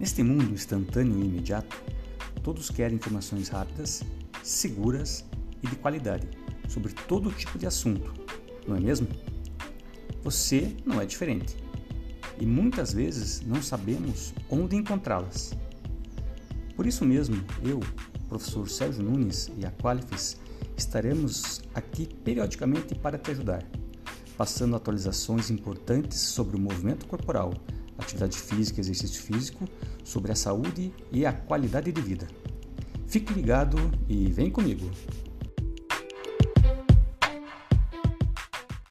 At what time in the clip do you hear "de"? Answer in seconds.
5.68-5.76, 7.58-7.66, 31.92-32.00